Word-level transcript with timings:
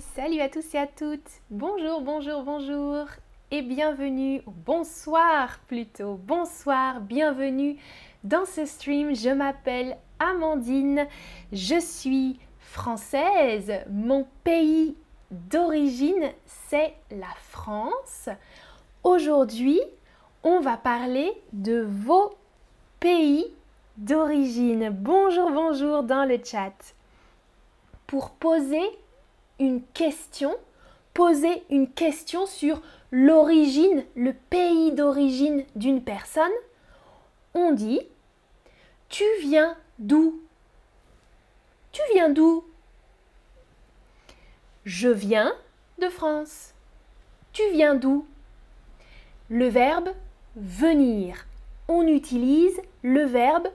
Salut, 0.00 0.40
à 0.40 0.48
tous 0.48 0.74
et 0.74 0.78
à 0.78 0.86
toutes. 0.86 1.28
Bonjour, 1.50 2.02
bonjour, 2.02 2.42
bonjour 2.42 3.06
et 3.50 3.62
bienvenue, 3.62 4.42
bonsoir 4.46 5.58
plutôt, 5.66 6.14
bonsoir, 6.14 7.00
bienvenue 7.00 7.76
dans 8.22 8.44
ce 8.44 8.64
stream. 8.64 9.16
Je 9.16 9.30
m'appelle 9.30 9.96
Amandine, 10.20 11.08
je 11.52 11.80
suis 11.80 12.38
française, 12.60 13.72
mon 13.90 14.26
pays 14.44 14.94
d'origine 15.30 16.30
c'est 16.46 16.94
la 17.10 17.34
France. 17.40 18.28
Aujourd'hui, 19.02 19.80
on 20.44 20.60
va 20.60 20.76
parler 20.76 21.32
de 21.52 21.80
vos 21.80 22.34
pays 23.00 23.46
d'origine. 23.96 24.90
Bonjour, 24.90 25.50
bonjour 25.50 26.04
dans 26.04 26.24
le 26.24 26.38
chat. 26.44 26.94
Pour 28.06 28.30
poser 28.30 28.88
une 29.58 29.82
question, 29.94 30.54
poser 31.14 31.62
une 31.70 31.90
question 31.90 32.46
sur 32.46 32.80
l'origine, 33.10 34.04
le 34.14 34.32
pays 34.32 34.92
d'origine 34.92 35.64
d'une 35.76 36.02
personne, 36.02 36.50
on 37.54 37.72
dit 37.72 38.00
Tu 39.08 39.24
viens 39.40 39.76
d'où? 39.98 40.40
Tu 41.92 42.02
viens 42.12 42.28
d'où? 42.28 42.64
Je 44.84 45.08
viens 45.08 45.52
de 45.98 46.08
France. 46.08 46.74
Tu 47.52 47.62
viens 47.72 47.94
d'où? 47.94 48.26
Le 49.48 49.66
verbe 49.68 50.10
venir. 50.56 51.46
On 51.88 52.06
utilise 52.06 52.80
le 53.02 53.24
verbe 53.24 53.68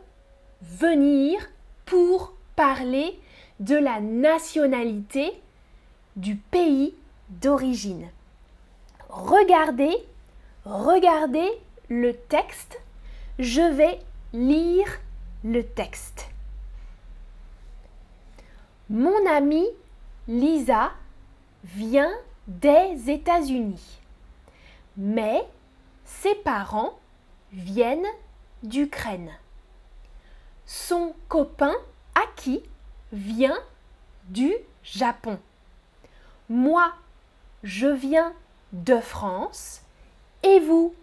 venir 0.61 1.49
pour 1.85 2.33
parler 2.55 3.19
de 3.59 3.75
la 3.75 3.99
nationalité 3.99 5.33
du 6.15 6.35
pays 6.35 6.95
d'origine. 7.29 8.09
Regardez, 9.09 9.95
regardez 10.65 11.49
le 11.89 12.13
texte. 12.13 12.79
Je 13.39 13.61
vais 13.61 13.99
lire 14.33 14.87
le 15.43 15.63
texte. 15.63 16.27
Mon 18.89 19.25
amie 19.27 19.69
Lisa 20.27 20.91
vient 21.63 22.13
des 22.47 23.09
États-Unis, 23.09 23.99
mais 24.97 25.43
ses 26.05 26.35
parents 26.35 26.99
viennent 27.51 28.07
d'Ukraine. 28.63 29.31
Son 30.65 31.13
copain 31.27 31.73
Aki 32.15 32.63
vient 33.11 33.57
du 34.25 34.53
Japon. 34.83 35.39
Moi, 36.49 36.91
je 37.63 37.87
viens 37.87 38.33
de 38.73 38.99
France. 38.99 39.81
Et 40.43 40.59
vous, 40.59 40.93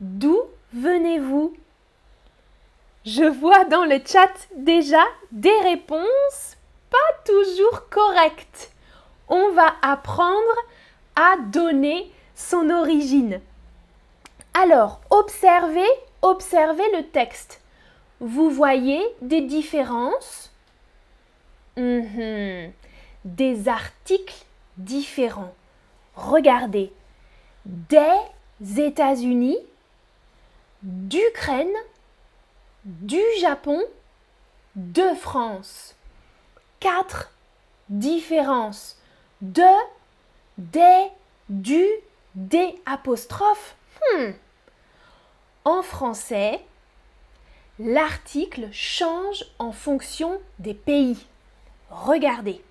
d'où 0.00 0.38
venez-vous? 0.72 1.56
Je 3.04 3.24
vois 3.24 3.64
dans 3.64 3.84
le 3.84 4.00
chat 4.04 4.48
déjà 4.54 5.02
des 5.32 5.58
réponses 5.62 6.56
pas 6.90 7.22
toujours 7.24 7.88
correctes. 7.88 8.72
On 9.28 9.52
va 9.52 9.74
apprendre 9.82 10.56
à 11.16 11.36
donner 11.46 12.10
son 12.34 12.70
origine. 12.70 13.40
Alors, 14.54 15.00
observez, 15.10 15.88
observez 16.22 16.96
le 16.96 17.06
texte. 17.08 17.60
Vous 18.20 18.50
voyez 18.50 19.02
des 19.22 19.42
différences? 19.42 20.50
Mhm. 21.76 22.72
Des 23.24 23.68
articles 23.68 24.44
différents. 24.78 25.54
Regardez, 26.14 26.92
des 27.64 28.08
États-Unis, 28.76 29.58
d'Ukraine, 30.82 31.74
du 32.84 33.20
Japon, 33.40 33.82
de 34.76 35.14
France. 35.14 35.94
Quatre 36.80 37.32
différences. 37.88 38.96
De, 39.40 39.62
des, 40.56 41.08
du, 41.48 41.84
des 42.34 42.74
apostrophes. 42.86 43.76
Hmm. 44.14 44.30
En 45.64 45.82
français, 45.82 46.60
l'article 47.78 48.68
change 48.72 49.44
en 49.58 49.72
fonction 49.72 50.40
des 50.58 50.74
pays. 50.74 51.26
Regardez. 51.90 52.62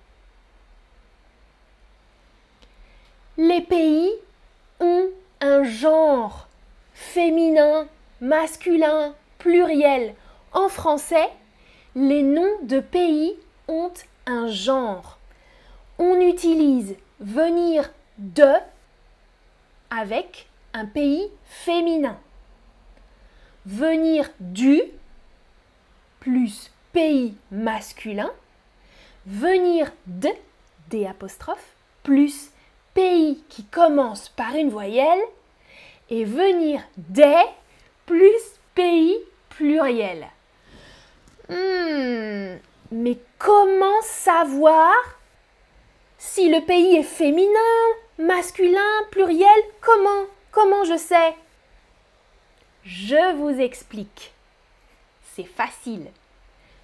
Les 3.40 3.60
pays 3.60 4.10
ont 4.80 5.10
un 5.40 5.62
genre 5.62 6.48
féminin, 6.92 7.86
masculin, 8.20 9.14
pluriel. 9.38 10.16
En 10.50 10.68
français, 10.68 11.28
les 11.94 12.24
noms 12.24 12.58
de 12.64 12.80
pays 12.80 13.36
ont 13.68 13.92
un 14.26 14.48
genre. 14.48 15.18
On 16.00 16.20
utilise 16.20 16.96
venir 17.20 17.92
de 18.18 18.54
avec 19.90 20.48
un 20.74 20.86
pays 20.86 21.30
féminin. 21.44 22.18
Venir 23.66 24.28
du 24.40 24.82
plus 26.18 26.72
pays 26.92 27.36
masculin. 27.52 28.32
Venir 29.26 29.92
de 30.08 30.30
des 30.90 31.08
plus 32.02 32.50
pays 32.98 33.40
qui 33.48 33.62
commence 33.62 34.28
par 34.28 34.56
une 34.56 34.70
voyelle 34.70 35.20
et 36.10 36.24
venir 36.24 36.82
des 36.96 37.44
plus 38.06 38.42
pays 38.74 39.16
pluriel. 39.50 40.26
Hmm, 41.48 42.56
mais 42.90 43.16
comment 43.38 44.02
savoir 44.02 44.92
si 46.18 46.48
le 46.48 46.60
pays 46.66 46.96
est 46.96 47.04
féminin, 47.04 47.84
masculin, 48.18 48.80
pluriel? 49.12 49.62
Comment? 49.80 50.26
Comment 50.50 50.82
je 50.82 50.96
sais? 50.96 51.36
Je 52.82 53.36
vous 53.36 53.60
explique. 53.60 54.32
C'est 55.36 55.44
facile. 55.44 56.08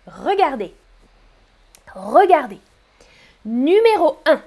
Regardez. 0.06 0.72
Regardez. 1.92 2.60
Numéro 3.44 4.20
1 4.26 4.41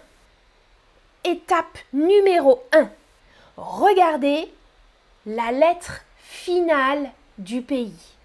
étape 1.27 1.77
numéro 1.91 2.63
1. 2.71 2.89
Regardez 3.57 4.51
la 5.25 5.51
lettre 5.51 6.01
finale 6.19 7.11
du 7.37 7.61
pays. 7.61 8.15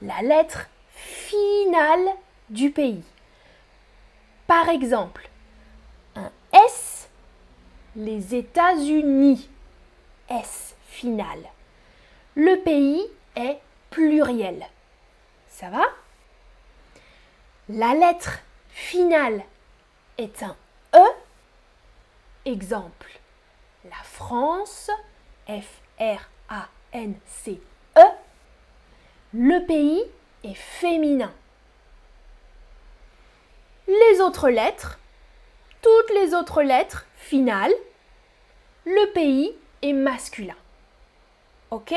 La 0.00 0.22
lettre 0.22 0.66
finale 0.94 2.08
du 2.48 2.70
pays. 2.70 3.04
Par 4.46 4.68
exemple, 4.68 5.28
un 6.16 6.30
S, 6.52 7.08
les 7.96 8.34
États-Unis. 8.34 9.48
S 10.28 10.74
final. 10.88 11.38
Le 12.34 12.56
pays 12.62 13.06
est 13.36 13.58
pluriel. 13.90 14.66
Ça 15.48 15.68
va? 15.68 15.84
La 17.68 17.94
lettre 17.94 18.40
finale 18.70 19.42
est 20.16 20.42
un 20.42 20.56
E 20.94 21.23
Exemple, 22.46 23.20
la 23.86 24.02
France, 24.02 24.90
F-R-A-N-C-E, 25.46 26.20
le 29.32 29.64
pays 29.66 30.02
est 30.44 30.54
féminin. 30.54 31.32
Les 33.88 34.20
autres 34.20 34.50
lettres, 34.50 34.98
toutes 35.80 36.10
les 36.14 36.34
autres 36.34 36.62
lettres 36.62 37.06
finales, 37.16 37.72
le 38.84 39.12
pays 39.12 39.54
est 39.80 39.94
masculin. 39.94 40.56
Ok? 41.70 41.94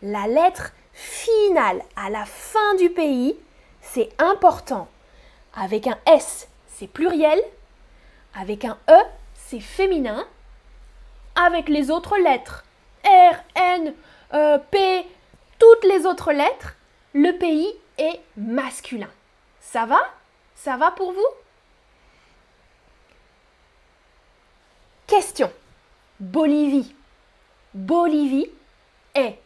La 0.00 0.26
lettre 0.26 0.72
finale 0.94 1.82
à 1.96 2.08
la 2.08 2.24
fin 2.24 2.74
du 2.76 2.88
pays, 2.88 3.36
c'est 3.82 4.10
important. 4.18 4.88
Avec 5.54 5.86
un 5.86 5.98
S, 6.06 6.48
c'est 6.66 6.86
pluriel. 6.86 7.42
Avec 8.34 8.64
un 8.64 8.78
E, 8.88 9.02
c'est 9.52 9.60
féminin 9.60 10.26
avec 11.34 11.68
les 11.68 11.90
autres 11.90 12.16
lettres. 12.16 12.64
R, 13.04 13.34
N, 13.54 13.94
euh, 14.32 14.56
P, 14.56 15.06
toutes 15.58 15.84
les 15.84 16.06
autres 16.06 16.32
lettres, 16.32 16.74
le 17.12 17.32
pays 17.32 17.68
est 17.98 18.20
masculin. 18.38 19.10
Ça 19.60 19.84
va? 19.84 20.00
Ça 20.54 20.78
va 20.78 20.90
pour 20.90 21.12
vous? 21.12 21.26
Question. 25.06 25.52
Bolivie. 26.18 26.94
Bolivie 27.74 28.50
est 29.14 29.38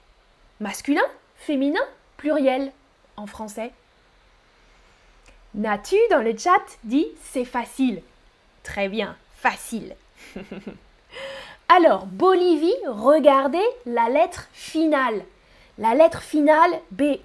masculin, 0.60 1.02
féminin, 1.34 1.82
pluriel 2.16 2.70
en 3.16 3.26
français. 3.26 3.72
Natu 5.54 5.96
dans 6.10 6.22
le 6.22 6.36
chat 6.38 6.62
dit 6.84 7.08
c'est 7.24 7.44
facile. 7.44 8.02
Très 8.62 8.88
bien, 8.88 9.16
Facile. 9.36 9.96
Alors, 11.68 12.06
Bolivie, 12.06 12.72
regardez 12.86 13.64
la 13.86 14.08
lettre 14.08 14.48
finale. 14.52 15.24
La 15.78 15.94
lettre 15.94 16.22
finale, 16.22 16.80
B-O-L-I-V-I-E. 16.90 17.20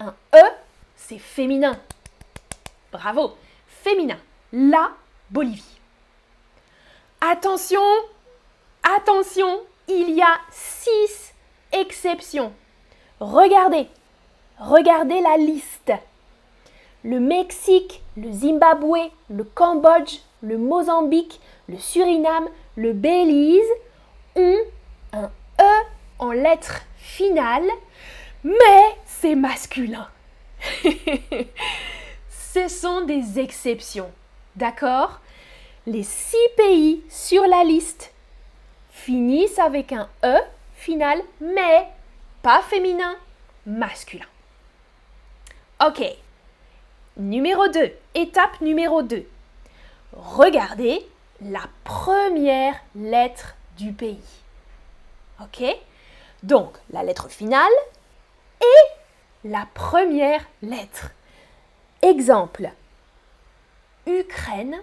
Un 0.00 0.14
E, 0.34 0.42
c'est 0.96 1.18
féminin. 1.18 1.78
Bravo, 2.90 3.36
féminin. 3.66 4.18
La 4.52 4.92
Bolivie. 5.30 5.78
Attention, 7.20 7.82
attention, 8.82 9.60
il 9.88 10.10
y 10.10 10.22
a 10.22 10.38
six 10.50 11.32
exceptions. 11.72 12.52
Regardez, 13.20 13.88
regardez 14.58 15.20
la 15.20 15.36
liste. 15.36 15.92
Le 17.06 17.20
Mexique, 17.20 18.02
le 18.16 18.32
Zimbabwe, 18.32 19.12
le 19.30 19.44
Cambodge, 19.44 20.18
le 20.42 20.58
Mozambique, 20.58 21.40
le 21.68 21.78
Suriname, 21.78 22.48
le 22.74 22.92
Belize 22.94 23.62
ont 24.34 24.58
un 25.12 25.30
E 25.60 25.84
en 26.18 26.32
lettre 26.32 26.82
finale, 26.96 27.68
mais 28.42 28.96
c'est 29.04 29.36
masculin. 29.36 30.08
Ce 32.28 32.66
sont 32.66 33.02
des 33.02 33.38
exceptions, 33.38 34.10
d'accord? 34.56 35.20
Les 35.86 36.02
six 36.02 36.48
pays 36.56 37.04
sur 37.08 37.46
la 37.46 37.62
liste 37.62 38.12
finissent 38.90 39.60
avec 39.60 39.92
un 39.92 40.08
E 40.24 40.38
final, 40.74 41.20
mais 41.40 41.86
pas 42.42 42.62
féminin, 42.62 43.14
masculin. 43.64 44.26
Ok. 45.86 46.02
Numéro 47.18 47.66
2, 47.68 47.92
étape 48.14 48.60
numéro 48.60 49.02
2. 49.02 49.26
Regardez 50.12 51.00
la 51.40 51.62
première 51.82 52.74
lettre 52.94 53.54
du 53.78 53.92
pays. 53.92 54.18
Ok? 55.40 55.64
Donc, 56.42 56.76
la 56.90 57.02
lettre 57.02 57.30
finale 57.30 57.72
et 58.60 59.48
la 59.48 59.66
première 59.72 60.44
lettre. 60.60 61.12
Exemple. 62.02 62.70
Ukraine. 64.06 64.76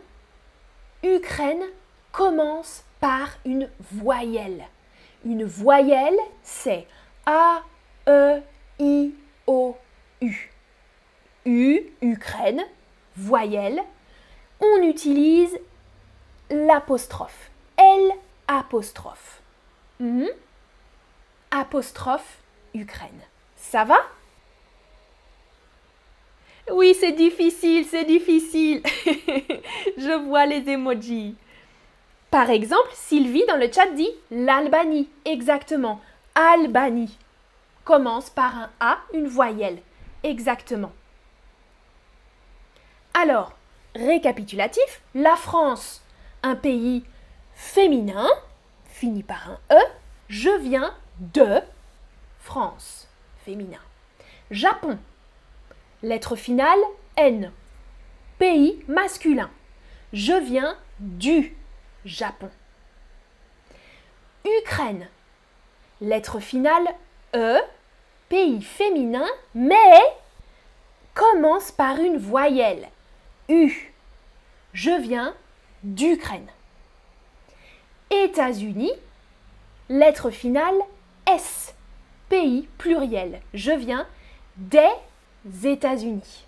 Ukraine 1.04 1.66
commence 2.12 2.84
par 3.00 3.30
une 3.46 3.70
voyelle. 3.92 4.66
Une 5.24 5.46
voyelle, 5.46 6.18
c'est 6.42 6.88
A, 7.28 7.62
E, 8.08 8.42
I, 8.80 9.14
O, 9.46 9.78
U. 10.22 10.53
U, 11.46 11.82
Ukraine, 12.02 12.64
voyelle. 13.16 13.82
On 14.60 14.82
utilise 14.84 15.58
l'apostrophe. 16.50 17.50
L 17.78 18.12
apostrophe. 18.48 19.42
Apostrophe 21.52 22.38
Ukraine. 22.74 23.22
Ça 23.56 23.84
va? 23.84 23.98
Oui, 26.72 26.96
c'est 27.00 27.12
difficile, 27.12 27.86
c'est 27.86 28.06
difficile. 28.06 28.82
Je 29.98 30.26
vois 30.26 30.46
les 30.46 30.70
emojis. 30.70 31.36
Par 32.32 32.50
exemple, 32.50 32.90
Sylvie 32.94 33.46
dans 33.48 33.58
le 33.58 33.72
chat 33.72 33.88
dit 33.88 34.10
l'Albanie. 34.32 35.10
Exactement. 35.26 36.00
Albanie. 36.36 37.18
Commence 37.84 38.30
par 38.30 38.56
un 38.58 38.70
A, 38.80 38.98
une 39.14 39.28
voyelle. 39.28 39.80
Exactement. 40.24 40.92
Alors, 43.24 43.54
récapitulatif, 43.96 45.02
la 45.16 45.38
France, 45.38 46.04
un 46.42 46.56
pays 46.56 47.06
féminin, 47.56 48.28
fini 48.84 49.24
par 49.24 49.50
un 49.50 49.60
E, 49.72 49.82
je 50.28 50.50
viens 50.60 50.94
de 51.20 51.62
France, 52.42 53.08
féminin. 53.46 53.80
Japon, 54.52 55.00
lettre 56.02 56.36
finale 56.36 56.80
N, 57.16 57.54
pays 58.40 58.84
masculin, 58.90 59.50
je 60.12 60.34
viens 60.34 60.76
du 61.00 61.56
Japon. 62.04 62.50
Ukraine. 64.64 65.08
Lettre 66.02 66.42
finale 66.42 66.90
E, 67.34 67.62
pays 68.28 68.62
féminin, 68.62 69.30
mais 69.56 70.02
commence 71.14 71.72
par 71.72 71.96
une 72.00 72.18
voyelle. 72.18 72.90
Je 74.74 75.02
viens 75.02 75.34
d'Ukraine. 75.84 76.48
États-Unis. 78.10 78.94
Lettre 79.90 80.30
finale 80.30 80.76
S. 81.28 81.76
Pays 82.30 82.68
pluriel. 82.78 83.42
Je 83.54 83.72
viens 83.72 84.08
des 84.58 84.90
États-Unis. 85.64 86.46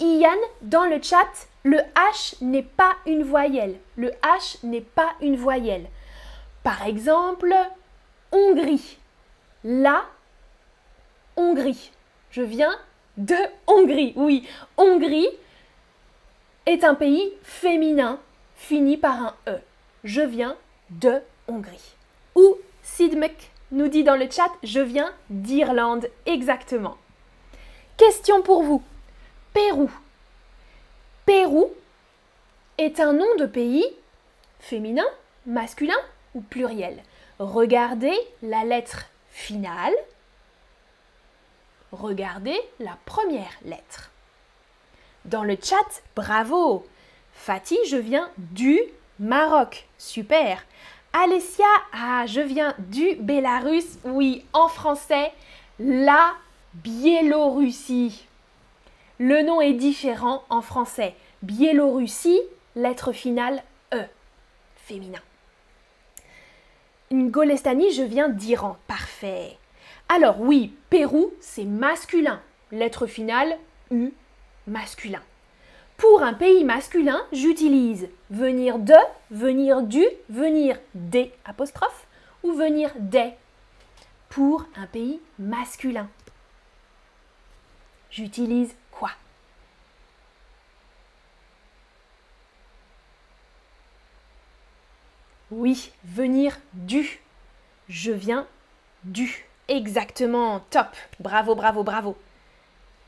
Ian, 0.00 0.30
dans 0.62 0.84
le 0.86 1.00
chat, 1.02 1.48
le 1.62 1.78
H 1.94 2.42
n'est 2.42 2.62
pas 2.62 2.92
une 3.06 3.22
voyelle. 3.22 3.78
Le 3.96 4.10
H 4.22 4.64
n'est 4.64 4.80
pas 4.80 5.12
une 5.20 5.36
voyelle. 5.36 5.86
Par 6.62 6.84
exemple, 6.86 7.54
Hongrie. 8.32 8.98
La 9.62 10.04
Hongrie. 11.36 11.92
Je 12.30 12.42
viens 12.42 12.76
de 13.16 13.36
Hongrie. 13.66 14.12
Oui, 14.16 14.48
Hongrie 14.76 15.28
est 16.66 16.84
un 16.84 16.94
pays 16.94 17.32
féminin 17.42 18.18
fini 18.56 18.96
par 18.96 19.20
un 19.22 19.34
E. 19.48 19.58
Je 20.04 20.22
viens 20.22 20.56
de 20.90 21.20
Hongrie. 21.48 21.94
Ou 22.34 22.56
Sidmek 22.82 23.50
nous 23.72 23.88
dit 23.88 24.04
dans 24.04 24.16
le 24.16 24.30
chat, 24.30 24.50
je 24.62 24.80
viens 24.80 25.12
d'Irlande. 25.30 26.08
Exactement. 26.26 26.96
Question 27.96 28.42
pour 28.42 28.62
vous. 28.62 28.82
Pérou. 29.52 29.90
Pérou 31.26 31.70
est 32.78 33.00
un 33.00 33.12
nom 33.12 33.34
de 33.38 33.46
pays 33.46 33.84
féminin, 34.58 35.06
masculin 35.46 35.94
ou 36.34 36.40
pluriel. 36.40 37.02
Regardez 37.38 38.16
la 38.42 38.64
lettre 38.64 39.06
finale. 39.30 39.94
Regardez 41.94 42.58
la 42.80 42.96
première 43.04 43.52
lettre. 43.64 44.10
Dans 45.24 45.44
le 45.44 45.56
chat, 45.62 46.02
bravo 46.16 46.84
Fatih, 47.32 47.78
je 47.88 47.96
viens 47.96 48.28
du 48.36 48.78
Maroc. 49.18 49.86
Super 49.96 50.64
Alessia, 51.12 51.64
ah, 51.92 52.26
je 52.26 52.40
viens 52.40 52.74
du 52.78 53.14
Bélarus. 53.20 53.98
Oui, 54.04 54.44
en 54.52 54.66
français, 54.66 55.32
la 55.78 56.32
Biélorussie. 56.74 58.26
Le 59.18 59.42
nom 59.42 59.60
est 59.60 59.74
différent 59.74 60.42
en 60.50 60.60
français. 60.60 61.14
Biélorussie, 61.42 62.40
lettre 62.74 63.12
finale 63.12 63.62
E, 63.92 64.02
féminin. 64.74 65.20
Golestani, 67.12 67.92
je 67.92 68.02
viens 68.02 68.28
d'Iran. 68.28 68.76
Parfait. 68.88 69.56
Alors 70.08 70.40
oui, 70.40 70.74
Pérou, 70.90 71.32
c'est 71.40 71.64
masculin. 71.64 72.40
Lettre 72.70 73.06
finale 73.06 73.58
U, 73.90 74.12
masculin. 74.66 75.22
Pour 75.96 76.22
un 76.22 76.34
pays 76.34 76.64
masculin, 76.64 77.24
j'utilise 77.32 78.08
venir 78.30 78.78
de, 78.78 78.94
venir 79.30 79.82
du, 79.82 80.04
venir 80.28 80.78
des 80.94 81.32
apostrophes 81.44 82.06
ou 82.42 82.52
venir 82.52 82.90
des. 82.96 83.32
Pour 84.28 84.66
un 84.76 84.86
pays 84.86 85.20
masculin, 85.38 86.08
j'utilise 88.10 88.74
quoi? 88.90 89.10
Oui, 95.50 95.92
venir 96.04 96.58
du. 96.72 97.20
Je 97.88 98.10
viens 98.10 98.46
du. 99.04 99.46
Exactement, 99.68 100.60
top. 100.70 100.88
Bravo, 101.20 101.54
bravo, 101.54 101.82
bravo. 101.82 102.16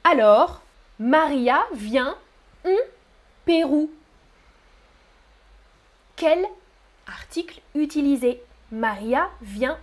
Alors, 0.05 0.63
Maria 0.99 1.67
vient 1.75 2.17
Pérou. 3.45 3.91
Quel 6.17 6.45
article 7.07 7.61
utiliser? 7.75 8.43
Maria 8.73 9.31
vient. 9.43 9.79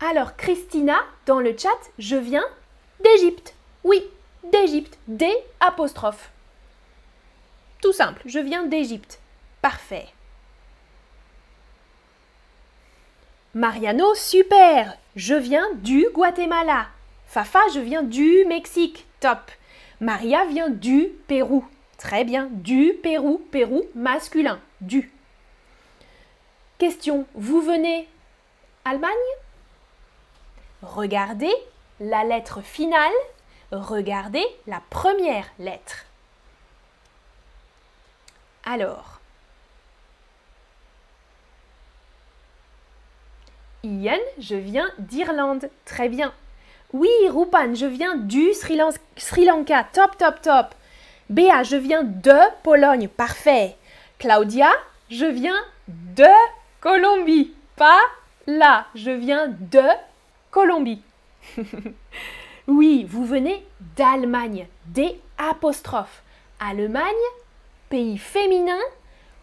Alors, 0.00 0.36
Christina, 0.36 0.98
dans 1.26 1.40
le 1.40 1.56
chat, 1.56 1.68
je 1.98 2.16
viens 2.16 2.44
d'Égypte. 3.02 3.54
Oui, 3.84 4.04
d'Égypte. 4.42 4.98
D 5.08 5.32
apostrophe. 5.60 6.30
Tout 7.80 7.92
simple, 7.92 8.20
je 8.26 8.38
viens 8.38 8.64
d'Égypte. 8.64 9.20
Parfait. 9.62 10.08
Mariano, 13.54 14.16
super 14.16 14.96
Je 15.14 15.36
viens 15.36 15.68
du 15.74 16.08
Guatemala. 16.12 16.88
Fafa, 17.28 17.60
je 17.72 17.78
viens 17.78 18.02
du 18.02 18.44
Mexique. 18.48 19.06
Top 19.20 19.38
Maria 20.00 20.44
vient 20.46 20.70
du 20.70 21.12
Pérou. 21.28 21.64
Très 21.96 22.24
bien. 22.24 22.48
Du 22.50 22.94
Pérou. 23.00 23.38
Pérou 23.52 23.84
masculin. 23.94 24.58
Du. 24.80 25.12
Question. 26.78 27.26
Vous 27.34 27.60
venez 27.60 28.08
Allemagne? 28.84 29.12
Regardez 30.82 31.54
la 32.00 32.24
lettre 32.24 32.60
finale. 32.60 33.12
Regardez 33.70 34.44
la 34.66 34.82
première 34.90 35.46
lettre. 35.60 36.06
Alors, 38.64 39.13
Ian, 43.84 44.18
je 44.38 44.56
viens 44.56 44.88
d'Irlande. 44.98 45.68
Très 45.84 46.08
bien. 46.08 46.32
Oui, 46.94 47.10
Rupan, 47.28 47.74
je 47.74 47.84
viens 47.84 48.16
du 48.16 48.52
Sri, 48.54 49.44
Lanka. 49.44 49.84
Top, 49.92 50.16
top, 50.16 50.40
top. 50.40 50.66
Béa, 51.28 51.62
je 51.62 51.76
viens 51.76 52.02
de 52.02 52.34
Pologne. 52.62 53.08
Parfait. 53.08 53.76
Claudia, 54.18 54.70
je 55.10 55.26
viens 55.26 55.60
de 55.88 56.24
Colombie. 56.80 57.52
Pas 57.76 58.00
là. 58.46 58.86
Je 58.94 59.10
viens 59.10 59.48
de 59.48 59.82
Colombie. 60.50 61.02
oui, 62.66 63.04
vous 63.06 63.26
venez 63.26 63.66
d'Allemagne. 63.96 64.66
Des 64.86 65.20
apostrophes. 65.36 66.22
Allemagne, 66.58 67.02
pays 67.90 68.16
féminin, 68.16 68.80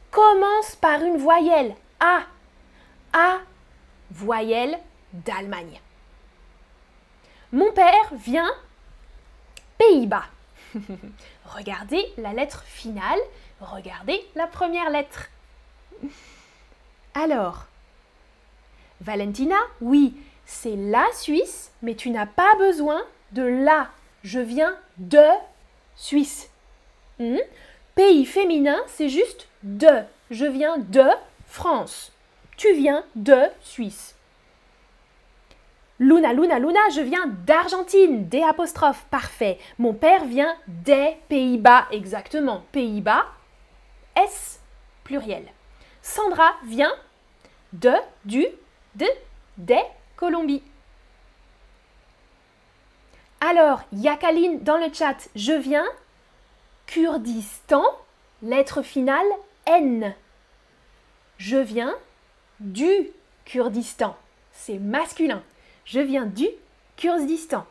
commence 0.09 0.75
par 0.77 1.03
une 1.03 1.17
voyelle. 1.17 1.75
A. 1.99 2.21
A 3.13 3.37
voyelle 4.11 4.77
d'Allemagne. 5.13 5.79
Mon 7.51 7.71
père 7.71 8.13
vient 8.13 8.51
Pays-Bas. 9.77 10.25
regardez 11.45 12.05
la 12.17 12.33
lettre 12.33 12.63
finale, 12.65 13.19
regardez 13.59 14.23
la 14.35 14.47
première 14.47 14.89
lettre. 14.89 15.29
Alors, 17.13 17.65
Valentina, 19.01 19.57
oui, 19.81 20.15
c'est 20.45 20.75
la 20.75 21.05
Suisse, 21.13 21.71
mais 21.81 21.95
tu 21.95 22.09
n'as 22.09 22.25
pas 22.25 22.55
besoin 22.57 23.01
de 23.31 23.43
la. 23.43 23.89
Je 24.23 24.39
viens 24.39 24.77
de 24.97 25.25
Suisse. 25.95 26.49
Hmm? 27.19 27.37
Pays 27.95 28.25
féminin, 28.25 28.77
c'est 28.87 29.09
juste 29.09 29.47
de. 29.63 30.03
Je 30.29 30.45
viens 30.45 30.77
de 30.77 31.05
France. 31.47 32.10
Tu 32.61 32.75
viens 32.75 33.03
de 33.15 33.39
Suisse. 33.61 34.13
Luna, 35.97 36.31
Luna, 36.31 36.59
Luna, 36.59 36.79
je 36.93 37.01
viens 37.01 37.25
d'Argentine, 37.25 38.27
des 38.29 38.43
parfait. 39.09 39.57
Mon 39.79 39.95
père 39.95 40.25
vient 40.25 40.55
des 40.67 41.17
Pays-Bas, 41.27 41.87
exactement. 41.89 42.63
Pays-Bas, 42.71 43.25
S, 44.15 44.59
pluriel. 45.03 45.43
Sandra 46.03 46.51
vient 46.67 46.93
de, 47.73 47.93
du, 48.25 48.45
de, 48.93 49.07
des 49.57 49.81
Colombie. 50.15 50.61
Alors, 53.39 53.81
Yakaline 53.91 54.59
dans 54.59 54.77
le 54.77 54.93
chat, 54.93 55.17
je 55.35 55.53
viens 55.53 55.87
Kurdistan, 56.85 57.85
lettre 58.43 58.83
finale 58.83 59.25
N. 59.65 60.13
Je 61.39 61.57
viens 61.57 61.95
du 62.61 63.09
Kurdistan. 63.45 64.15
C'est 64.53 64.77
masculin. 64.79 65.43
Je 65.85 65.99
viens 65.99 66.25
du 66.25 66.47
Kurdistan. 66.95 67.65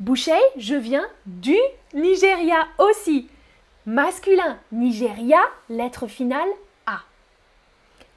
Boucher, 0.00 0.40
je 0.56 0.74
viens 0.74 1.06
du 1.26 1.56
Nigeria 1.94 2.66
aussi. 2.78 3.28
Masculin, 3.86 4.58
Nigeria, 4.72 5.40
lettre 5.68 6.06
finale 6.06 6.48
A. 6.86 7.00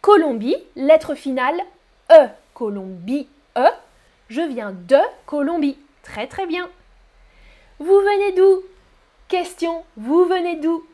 Colombie, 0.01 0.55
lettre 0.75 1.15
finale 1.15 1.59
E. 2.11 2.27
Colombie, 2.53 3.27
E. 3.57 3.67
Je 4.29 4.41
viens 4.41 4.71
de 4.71 4.97
Colombie. 5.25 5.77
Très 6.01 6.27
très 6.27 6.47
bien. 6.47 6.69
Vous 7.79 7.99
venez 7.99 8.31
d'où? 8.31 8.63
Question, 9.27 9.83
vous 9.97 10.25
venez 10.25 10.55
d'où? 10.55 10.85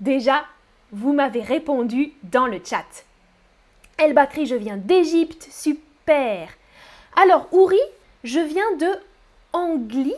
Déjà, 0.00 0.44
vous 0.92 1.12
m'avez 1.12 1.40
répondu 1.40 2.12
dans 2.24 2.46
le 2.46 2.60
chat. 2.64 2.84
El 3.98 4.14
Bakri, 4.14 4.46
je 4.46 4.54
viens 4.54 4.76
d'Égypte. 4.76 5.48
Super. 5.50 6.48
Alors, 7.16 7.48
Ouri, 7.52 7.80
je 8.22 8.38
viens 8.38 8.76
de 8.76 8.88
Anglie. 9.52 10.14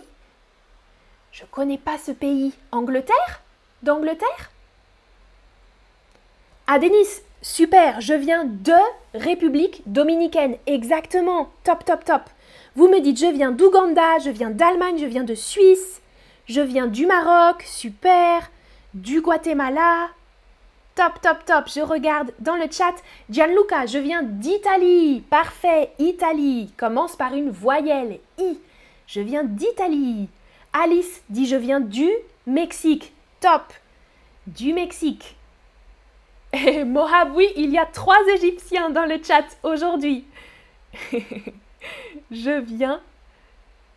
Je 1.32 1.44
connais 1.50 1.78
pas 1.78 1.96
ce 1.96 2.12
pays. 2.12 2.52
Angleterre? 2.72 3.40
D'Angleterre? 3.82 4.50
Ah, 6.66 6.78
Denis, 6.78 7.22
super, 7.40 8.00
je 8.00 8.12
viens 8.12 8.44
de 8.44 8.76
République 9.14 9.82
dominicaine. 9.86 10.56
Exactement. 10.66 11.48
Top, 11.64 11.84
top, 11.86 12.04
top. 12.04 12.22
Vous 12.76 12.88
me 12.88 13.00
dites, 13.00 13.18
je 13.18 13.32
viens 13.32 13.50
d'Ouganda, 13.50 14.18
je 14.18 14.30
viens 14.30 14.50
d'Allemagne, 14.50 14.98
je 14.98 15.06
viens 15.06 15.24
de 15.24 15.34
Suisse, 15.34 16.02
je 16.46 16.60
viens 16.60 16.86
du 16.86 17.06
Maroc. 17.06 17.62
Super. 17.66 18.50
Du 18.92 19.20
Guatemala, 19.22 20.10
Top, 20.94 21.20
top, 21.22 21.44
top. 21.44 21.68
Je 21.68 21.80
regarde 21.80 22.32
dans 22.40 22.56
le 22.56 22.70
chat. 22.70 22.94
Gianluca, 23.30 23.86
je 23.86 23.98
viens 23.98 24.22
d'Italie. 24.22 25.22
Parfait. 25.30 25.92
Italie. 25.98 26.72
Commence 26.76 27.16
par 27.16 27.34
une 27.34 27.50
voyelle. 27.50 28.18
I. 28.38 28.58
Je 29.06 29.20
viens 29.20 29.44
d'Italie. 29.44 30.28
Alice 30.72 31.22
dit 31.28 31.46
je 31.46 31.56
viens 31.56 31.80
du 31.80 32.08
Mexique. 32.46 33.12
Top. 33.40 33.72
Du 34.46 34.72
Mexique. 34.72 35.36
Et 36.52 36.84
Mohab, 36.84 37.34
oui, 37.34 37.48
il 37.56 37.70
y 37.70 37.78
a 37.78 37.86
trois 37.86 38.20
Égyptiens 38.34 38.90
dans 38.90 39.04
le 39.04 39.22
chat 39.22 39.44
aujourd'hui. 39.62 40.24
je 42.30 42.60
viens. 42.60 43.00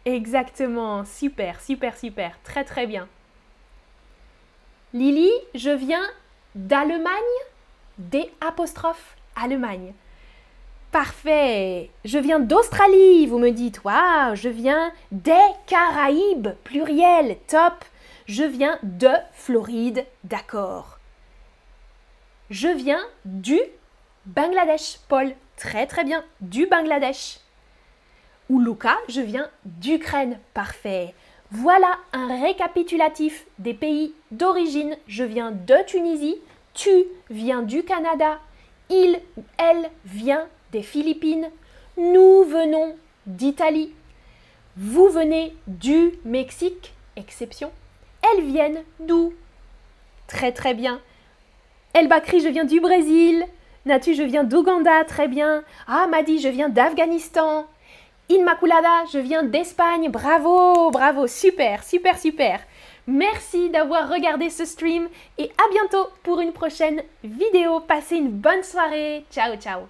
Exactement. 0.05 1.05
Super, 1.05 1.61
super, 1.61 1.97
super. 1.97 2.37
Très, 2.43 2.63
très 2.63 2.85
bien. 2.85 3.07
Lily, 4.93 5.31
je 5.55 5.71
viens 5.71 6.05
d'Allemagne 6.55 7.11
Des 7.97 8.31
apostrophes 8.41 9.15
Allemagne. 9.35 9.93
Parfait. 10.91 11.89
Je 12.05 12.19
viens 12.19 12.39
d'Australie, 12.39 13.25
vous 13.25 13.39
me 13.39 13.49
dites. 13.49 13.83
Waouh, 13.83 14.35
je 14.35 14.49
viens 14.49 14.91
des 15.11 15.33
Caraïbes, 15.65 16.49
pluriel, 16.63 17.37
top. 17.47 17.73
Je 18.27 18.43
viens 18.43 18.77
de 18.83 19.09
Floride, 19.33 20.05
d'accord. 20.23 20.99
Je 22.49 22.67
viens 22.67 23.03
du 23.25 23.59
Bangladesh, 24.27 24.99
Paul. 25.09 25.33
Très 25.57 25.87
très 25.87 26.03
bien, 26.03 26.23
du 26.41 26.67
Bangladesh. 26.67 27.39
Ou 28.49 28.59
Luca, 28.59 28.97
je 29.09 29.21
viens 29.21 29.49
d'Ukraine, 29.65 30.39
parfait. 30.53 31.15
Voilà 31.55 31.99
un 32.13 32.41
récapitulatif 32.41 33.45
des 33.59 33.75
pays 33.75 34.15
d'origine. 34.31 34.97
Je 35.05 35.23
viens 35.23 35.51
de 35.51 35.75
Tunisie, 35.85 36.37
tu 36.73 37.05
viens 37.29 37.61
du 37.61 37.83
Canada, 37.83 38.39
il 38.89 39.21
ou 39.37 39.43
elle 39.59 39.91
vient 40.03 40.47
des 40.71 40.81
Philippines, 40.81 41.51
nous 41.95 42.43
venons 42.43 42.95
d'Italie, 43.27 43.93
vous 44.77 45.09
venez 45.09 45.55
du 45.67 46.13
Mexique, 46.25 46.91
exception, 47.17 47.71
elles 48.23 48.45
viennent 48.45 48.81
d'où? 48.99 49.31
Très 50.25 50.53
très 50.53 50.73
bien. 50.73 51.01
El 51.93 52.07
Bakri, 52.07 52.39
je 52.39 52.49
viens 52.49 52.65
du 52.65 52.79
Brésil. 52.79 53.45
Natu, 53.85 54.15
je 54.15 54.23
viens 54.23 54.43
d'Ouganda, 54.43 55.03
très 55.03 55.27
bien. 55.27 55.63
Ah, 55.85 56.07
Madi, 56.09 56.39
je 56.39 56.47
viens 56.47 56.69
d'Afghanistan. 56.69 57.67
Inmaculada, 58.33 59.05
je 59.11 59.19
viens 59.19 59.43
d'Espagne. 59.43 60.09
Bravo, 60.09 60.89
bravo, 60.89 61.27
super, 61.27 61.83
super, 61.83 62.17
super. 62.17 62.61
Merci 63.05 63.69
d'avoir 63.69 64.09
regardé 64.09 64.49
ce 64.49 64.65
stream 64.65 65.07
et 65.37 65.51
à 65.51 65.69
bientôt 65.69 66.07
pour 66.23 66.39
une 66.39 66.51
prochaine 66.51 67.03
vidéo. 67.23 67.81
Passez 67.81 68.15
une 68.15 68.31
bonne 68.31 68.63
soirée. 68.63 69.23
Ciao, 69.31 69.55
ciao. 69.57 69.81